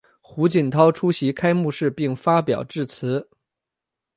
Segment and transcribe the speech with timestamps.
[0.19, 3.29] 胡锦涛出席开幕式并发表致辞。